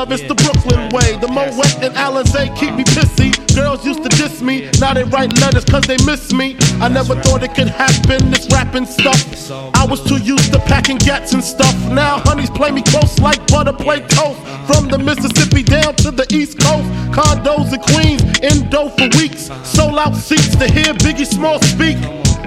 Love, 0.00 0.12
it's 0.12 0.22
the 0.28 0.34
Brooklyn 0.34 0.88
way. 0.90 1.18
The 1.20 1.28
Moet 1.28 1.50
and 1.84 1.94
Alizé 1.94 2.54
keep 2.56 2.74
me 2.74 2.84
pissy. 2.84 3.30
Girls 3.54 3.84
used 3.84 4.02
to 4.02 4.08
diss 4.08 4.40
me, 4.40 4.70
now 4.80 4.94
they 4.94 5.04
write 5.04 5.32
letters 5.40 5.64
cause 5.64 5.82
they 5.82 5.98
miss 6.06 6.32
me. 6.32 6.56
I 6.80 6.88
never 6.88 7.14
thought 7.16 7.42
it 7.42 7.54
could 7.54 7.68
happen, 7.68 8.30
this 8.30 8.46
rapping 8.50 8.86
stuff. 8.86 9.20
I 9.74 9.84
was 9.84 10.02
too 10.04 10.18
used 10.18 10.52
to 10.52 10.58
packing 10.60 10.98
gats 10.98 11.34
and 11.34 11.44
stuff. 11.44 11.74
Now 11.90 12.22
honeys 12.24 12.50
play 12.50 12.70
me 12.70 12.82
close 12.82 13.18
like 13.18 13.44
butter 13.48 13.72
play 13.72 14.00
toast. 14.00 14.40
From 14.68 14.88
the 14.88 14.98
Mississippi 14.98 15.62
down 15.62 15.94
to 15.96 16.10
the 16.10 16.26
East 16.30 16.58
Coast. 16.60 16.88
Condos 17.12 17.72
in 17.74 17.80
Queens, 17.92 18.22
in 18.40 18.70
dough 18.70 18.88
for 18.90 19.08
weeks. 19.18 19.50
Sold 19.64 19.98
out 19.98 20.14
seats 20.14 20.56
to 20.56 20.66
hear 20.72 20.94
Biggie 21.04 21.26
Small 21.26 21.60
speak. 21.60 21.98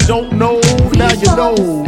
You 0.00 0.06
don't 0.06 0.32
know, 0.32 0.60
now 0.94 1.12
you 1.12 1.36
know, 1.36 1.79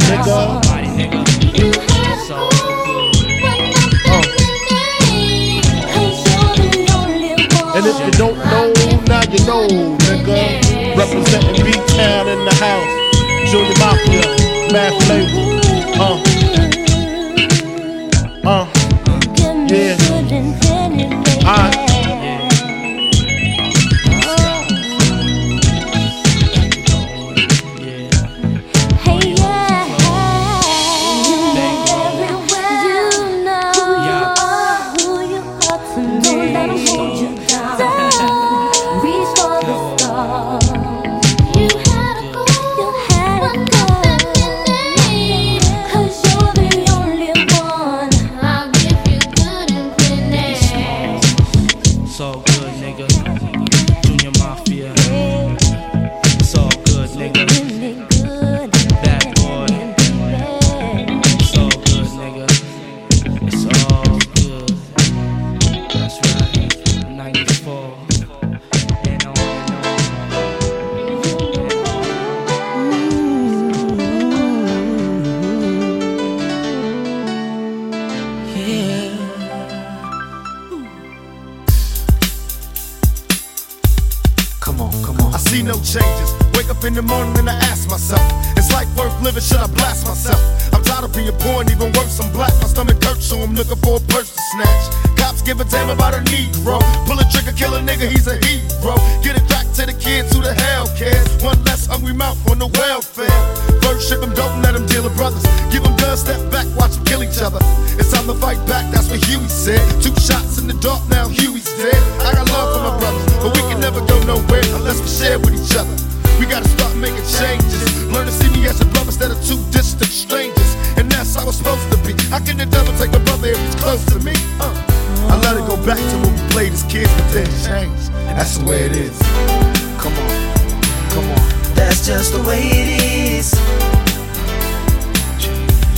That's 132.23 132.31
just 132.31 132.41
the 132.41 132.49
way 132.49 132.61
it 132.63 132.87
is. 133.01 133.51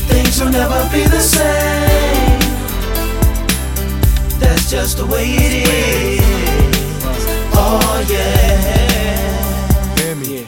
Things 0.09 0.41
will 0.41 0.49
never 0.49 0.89
be 0.91 1.03
the 1.03 1.19
same. 1.19 2.39
That's 4.39 4.71
just 4.71 4.97
the 4.97 5.05
way 5.05 5.25
it 5.27 5.67
is. 5.67 6.23
Oh 7.53 8.03
yeah. 8.09 8.57
Hear 9.99 10.15
me. 10.15 10.47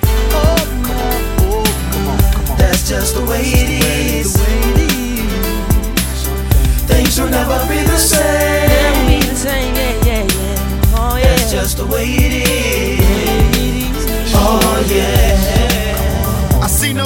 That's 2.57 2.89
just 2.89 3.13
the 3.13 3.23
way 3.29 3.43
it 3.43 3.69
is. 3.69 4.35
Things 6.87 7.19
will 7.19 7.29
never 7.29 7.59
be 7.67 7.83
the 7.83 7.97
same. 7.97 8.67
Never 8.67 9.09
be 9.11 9.19
the 9.27 9.35
same, 9.35 9.75
yeah, 9.75 10.05
yeah, 10.07 10.23
yeah. 10.23 10.95
Oh 10.95 11.17
yeah. 11.17 11.35
That's 11.35 11.51
just 11.51 11.77
the 11.77 11.85
way 11.85 12.05
it 12.05 12.33
is. 12.33 12.86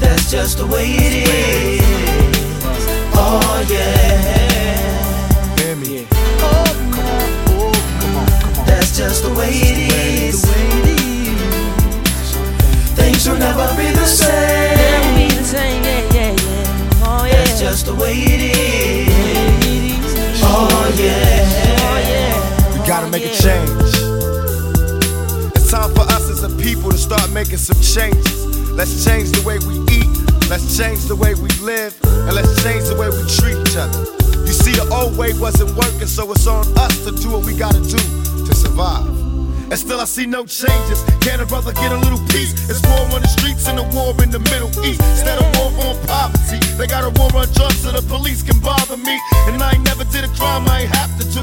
That's 0.00 0.30
just 0.30 0.58
the 0.58 0.66
way 0.66 0.86
it 0.86 1.12
is. 1.28 1.82
Oh 3.14 3.66
yeah. 3.68 5.56
Hear 5.58 5.76
me. 5.76 6.06
That's 8.66 8.96
just 8.96 9.22
the 9.24 9.30
way 9.34 9.50
it 9.50 9.78
is. 9.92 10.44
Things 12.94 13.28
will 13.28 13.38
never 13.38 13.68
be 13.76 13.90
the 13.92 14.06
same. 14.06 14.76
Never 14.76 15.14
be 15.16 15.28
the 15.34 15.44
same, 15.44 15.82
yeah, 15.82 16.14
yeah, 16.14 16.32
yeah. 16.32 17.04
Oh 17.04 17.24
yeah. 17.24 17.44
That's 17.44 17.60
just 17.60 17.86
the 17.86 17.94
way 17.94 18.14
it 18.14 18.40
is. 18.56 20.14
Oh. 20.42 20.68
Oh 20.70 20.88
yeah. 20.98 22.72
We 22.72 22.78
gotta 22.86 23.08
make 23.08 23.24
a 23.24 23.34
change. 23.34 23.70
It's 25.54 25.70
time 25.70 25.92
for 25.94 26.02
us 26.02 26.28
as 26.30 26.42
a 26.42 26.48
people 26.56 26.90
to 26.90 26.98
start 26.98 27.30
making 27.30 27.58
some 27.58 27.80
changes. 27.80 28.57
Let's 28.78 29.04
change 29.04 29.34
the 29.34 29.42
way 29.42 29.58
we 29.66 29.74
eat. 29.90 30.06
Let's 30.46 30.78
change 30.78 31.10
the 31.10 31.16
way 31.18 31.34
we 31.34 31.50
live. 31.58 31.98
And 32.06 32.30
let's 32.30 32.62
change 32.62 32.86
the 32.86 32.94
way 32.94 33.10
we 33.10 33.18
treat 33.26 33.58
each 33.58 33.74
other. 33.74 34.06
You 34.46 34.54
see, 34.54 34.70
the 34.70 34.86
old 34.94 35.18
way 35.18 35.34
wasn't 35.34 35.74
working, 35.74 36.06
so 36.06 36.30
it's 36.30 36.46
on 36.46 36.62
us 36.78 36.94
to 37.02 37.10
do 37.10 37.34
what 37.34 37.42
we 37.42 37.58
gotta 37.58 37.82
do 37.82 37.98
to 38.46 38.54
survive. 38.54 39.02
And 39.66 39.74
still 39.74 39.98
I 39.98 40.06
see 40.06 40.30
no 40.30 40.46
changes. 40.46 41.02
Can 41.18 41.42
a 41.42 41.46
brother 41.46 41.74
get 41.74 41.90
a 41.90 41.98
little 41.98 42.22
peace? 42.30 42.54
It's 42.70 42.78
war 42.86 43.02
on 43.10 43.18
the 43.18 43.26
streets 43.26 43.66
and 43.66 43.82
a 43.82 43.86
war 43.90 44.14
in 44.22 44.30
the 44.30 44.38
Middle 44.46 44.70
East. 44.86 45.02
Instead 45.02 45.42
of 45.42 45.50
war 45.58 45.74
on 45.82 45.98
poverty, 46.06 46.62
they 46.78 46.86
got 46.86 47.02
a 47.02 47.10
war 47.18 47.34
on 47.34 47.50
drugs 47.58 47.82
so 47.82 47.90
the 47.90 48.06
police 48.06 48.46
can 48.46 48.62
bother 48.62 48.96
me. 48.96 49.18
And 49.50 49.58
I 49.58 49.74
ain't 49.74 49.82
never 49.90 50.06
did 50.14 50.22
a 50.22 50.30
crime 50.38 50.70
I 50.70 50.86
ain't 50.86 50.94
have 50.94 51.10
to 51.18 51.26
do. 51.34 51.42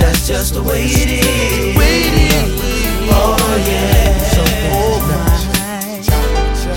That's 0.00 0.26
just 0.26 0.54
the 0.54 0.62
way 0.62 0.84
it 0.84 1.10
is. 1.22 1.76
Oh 3.12 3.36
yeah. 3.68 3.88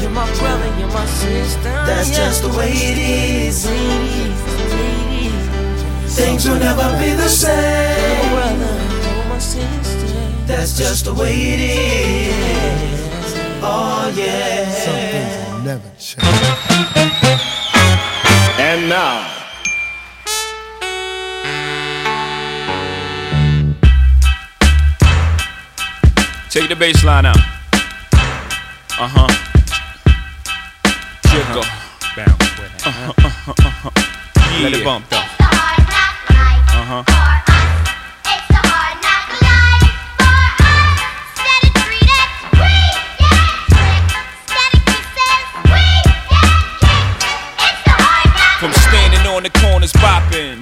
You're 0.01 0.11
my 0.11 0.27
brother, 0.39 0.69
you're 0.79 0.89
my 0.89 1.05
sister. 1.05 1.71
That's 1.87 2.09
just 2.09 2.41
the 2.43 2.49
way 2.49 2.71
it 2.71 2.97
is. 2.97 3.65
Things 6.15 6.47
will 6.47 6.59
never 6.59 6.87
be 6.99 7.13
the 7.13 7.29
same. 7.29 8.31
brother, 8.31 8.73
you're 9.15 9.25
my 9.29 9.39
sister. 9.39 10.07
That's 10.45 10.77
just 10.77 11.05
the 11.05 11.13
way 11.13 11.33
it 11.33 11.59
is. 11.59 13.33
Oh 13.63 14.11
yeah. 14.15 14.69
Some 14.85 14.95
things 15.15 15.35
will 15.49 15.59
never 15.59 15.89
change. 15.97 16.23
And 18.59 18.89
now, 18.89 19.42
Take 26.53 26.69
the 26.69 26.75
bass 26.75 27.03
line 27.03 27.25
out. 27.25 27.35
Uh 27.35 29.09
huh. 29.09 29.27
Jiggle. 31.31 31.63
Bounce 32.15 32.59
with 32.59 32.75
it. 32.75 32.85
Uh-huh, 32.85 33.13
uh-huh, 33.17 33.53
uh-huh. 33.57 34.61
Let 34.61 34.73
it 34.73 34.83
bump 34.83 35.09
though. 35.09 35.17
Uh 35.17 37.01
huh. 37.01 37.42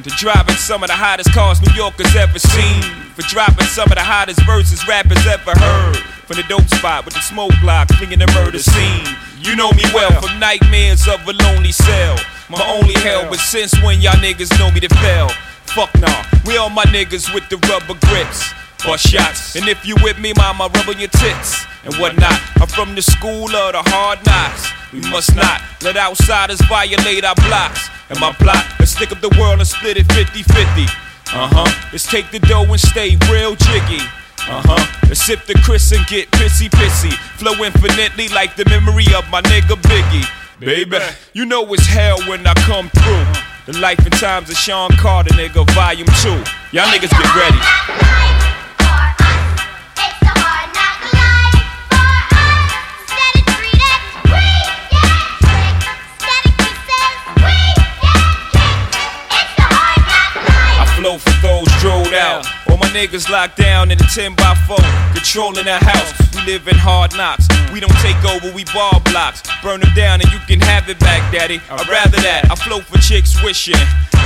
To 0.03 0.09
driving 0.11 0.55
some 0.55 0.83
of 0.83 0.89
the 0.89 0.95
hottest 0.95 1.31
cars 1.33 1.61
New 1.61 1.73
Yorkers 1.73 2.15
ever 2.15 2.39
seen. 2.39 2.81
For 3.13 3.21
dropping 3.23 3.67
some 3.67 3.89
of 3.91 3.95
the 3.95 4.03
hottest 4.03 4.41
verses 4.45 4.87
rappers 4.87 5.25
ever 5.27 5.51
heard. 5.51 5.97
From 6.25 6.37
the 6.37 6.45
dope 6.47 6.67
spot 6.73 7.05
with 7.05 7.13
the 7.13 7.21
smoke 7.21 7.51
block, 7.61 7.89
clinging 7.89 8.19
the 8.19 8.27
murder 8.33 8.59
scene. 8.59 9.05
You 9.39 9.55
know 9.55 9.71
me 9.71 9.83
well 9.93 10.11
from 10.21 10.39
nightmares 10.39 11.07
of 11.07 11.21
a 11.27 11.33
lonely 11.33 11.71
cell. 11.71 12.17
My 12.49 12.61
only 12.67 12.93
hell, 13.01 13.27
but 13.29 13.39
since 13.39 13.73
when 13.83 14.01
y'all 14.01 14.17
niggas 14.17 14.57
know 14.59 14.71
me 14.71 14.79
to 14.79 14.89
fail? 14.95 15.29
Fuck 15.75 15.93
nah, 15.99 16.23
we 16.45 16.57
all 16.57 16.69
my 16.69 16.83
niggas 16.85 17.33
with 17.33 17.47
the 17.49 17.57
rubber 17.67 17.97
grips 18.07 18.53
or 18.87 18.97
shots. 18.97 19.55
And 19.55 19.67
if 19.67 19.85
you 19.85 19.95
with 20.01 20.19
me, 20.19 20.33
mama, 20.35 20.69
rub 20.73 20.89
on 20.89 20.99
your 20.99 21.09
tits 21.09 21.65
and 21.83 21.93
whatnot. 21.95 22.39
I'm 22.57 22.67
from 22.67 22.95
the 22.95 23.01
school 23.01 23.45
of 23.45 23.73
the 23.73 23.83
hard 23.91 24.25
knocks. 24.25 24.69
We 24.93 24.99
must 25.09 25.35
not 25.35 25.61
let 25.83 25.97
outsiders 25.97 26.61
violate 26.67 27.23
our 27.23 27.35
blocks. 27.35 27.89
And 28.09 28.19
my 28.19 28.33
plot 28.33 28.65
is 28.79 28.91
stick 28.91 29.11
up 29.11 29.21
the 29.21 29.33
world 29.39 29.59
and 29.59 29.67
split 29.67 29.97
it 29.97 30.11
50 30.11 30.43
50. 30.43 30.83
Uh 31.33 31.47
huh. 31.47 31.89
Let's 31.91 32.05
take 32.05 32.29
the 32.31 32.39
dough 32.39 32.65
and 32.67 32.79
stay 32.79 33.15
real 33.31 33.55
jiggy. 33.55 34.03
Uh 34.49 34.61
huh. 34.65 35.07
Let's 35.07 35.21
sip 35.21 35.45
the 35.45 35.53
Chris 35.63 35.91
and 35.91 36.05
get 36.07 36.29
pissy 36.31 36.69
pissy. 36.69 37.13
Flow 37.39 37.53
infinitely 37.63 38.27
like 38.29 38.55
the 38.55 38.65
memory 38.69 39.07
of 39.15 39.29
my 39.29 39.41
nigga 39.43 39.79
Biggie. 39.87 40.27
Baby, 40.59 40.99
you 41.33 41.45
know 41.45 41.65
it's 41.73 41.87
hell 41.87 42.19
when 42.27 42.45
I 42.45 42.53
come 42.67 42.89
through. 42.89 43.25
The 43.71 43.79
life 43.79 43.99
and 43.99 44.13
times 44.13 44.49
of 44.49 44.57
Sean 44.57 44.91
Carter, 44.97 45.33
nigga, 45.35 45.69
volume 45.73 46.07
2. 46.21 46.29
Y'all 46.75 46.87
niggas 46.89 47.09
get 47.09 47.35
ready. 47.35 48.10
Niggas 62.91 63.29
locked 63.29 63.57
down 63.57 63.91
in 63.91 63.97
a 63.97 64.07
10 64.07 64.35
by 64.35 64.55
4, 64.67 64.77
controlling 65.13 65.65
the 65.65 65.77
house. 65.79 66.13
We 66.35 66.53
live 66.53 66.67
in 66.67 66.75
hard 66.75 67.15
knocks. 67.15 67.47
We 67.73 67.79
don't 67.79 67.95
take 68.03 68.19
over, 68.25 68.53
we 68.53 68.65
ball 68.73 68.99
blocks. 69.05 69.43
Burn 69.63 69.79
them 69.79 69.93
down 69.95 70.21
and 70.21 70.31
you 70.31 70.39
can 70.47 70.59
have 70.61 70.89
it 70.89 70.99
back, 70.99 71.31
daddy. 71.31 71.61
I'd 71.69 71.87
rather 71.87 72.19
that. 72.21 72.51
I 72.51 72.55
flow 72.55 72.81
for 72.81 72.97
chicks 72.99 73.41
wishing. 73.43 73.79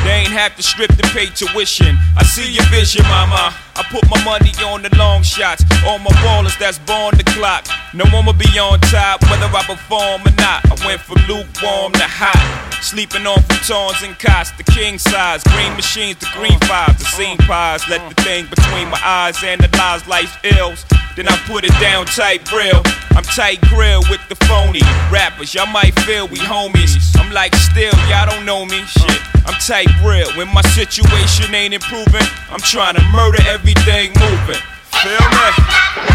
They 0.03 0.25
ain't 0.25 0.33
have 0.33 0.55
to 0.57 0.63
strip 0.63 0.95
to 0.95 1.07
pay 1.13 1.27
tuition. 1.27 1.97
I 2.17 2.23
see 2.23 2.51
your 2.51 2.65
vision, 2.65 3.03
mama. 3.03 3.53
I 3.75 3.83
put 3.91 4.07
my 4.09 4.23
money 4.23 4.51
on 4.63 4.81
the 4.81 4.95
long 4.95 5.21
shots. 5.23 5.63
All 5.85 5.99
my 5.99 6.11
ballers 6.23 6.57
that's 6.57 6.79
born 6.79 7.17
the 7.17 7.23
clock. 7.35 7.67
No 7.93 8.05
one 8.11 8.25
will 8.25 8.33
be 8.33 8.47
on 8.57 8.79
top, 8.91 9.21
whether 9.29 9.51
I 9.51 9.63
perform 9.63 10.21
or 10.23 10.35
not. 10.39 10.63
I 10.71 10.75
went 10.85 11.01
from 11.01 11.19
lukewarm 11.27 11.91
to 11.93 12.07
hot. 12.07 12.39
Sleeping 12.81 13.27
on 13.27 13.39
futons 13.51 14.05
and 14.05 14.17
cots, 14.17 14.51
the 14.51 14.63
king 14.63 14.97
size. 14.97 15.43
Green 15.43 15.73
machines, 15.75 16.17
the 16.19 16.29
green 16.33 16.59
fives, 16.61 16.99
the 16.99 17.05
scene 17.05 17.37
pies. 17.37 17.87
Let 17.89 18.01
the 18.09 18.21
thing 18.23 18.47
between 18.47 18.89
my 18.89 18.99
eyes 19.03 19.43
analyze 19.43 20.07
life's 20.07 20.37
ills. 20.43 20.85
Then 21.15 21.27
I 21.29 21.37
put 21.47 21.63
it 21.63 21.71
down 21.79 22.05
tight 22.07 22.51
real. 22.51 22.83
I'm 23.15 23.23
tight 23.23 23.61
grill 23.71 24.01
with 24.09 24.19
the 24.27 24.35
phony 24.43 24.81
rappers. 25.09 25.55
Y'all 25.55 25.71
might 25.71 25.97
feel 26.01 26.27
we 26.27 26.37
homies. 26.37 26.99
I'm 27.17 27.31
like 27.31 27.55
still, 27.55 27.95
y'all 28.11 28.29
don't 28.29 28.45
know 28.45 28.65
me. 28.65 28.83
Shit, 28.83 29.21
I'm 29.47 29.55
tight 29.63 29.87
real. 30.03 30.27
When 30.35 30.53
my 30.53 30.61
situation 30.75 31.55
ain't 31.55 31.73
improving, 31.73 32.27
I'm 32.51 32.59
trying 32.59 32.95
to 32.95 33.03
murder 33.15 33.39
everything 33.65 34.11
moving. 34.19 34.61
Feel 34.91 35.29
me? 35.31 36.14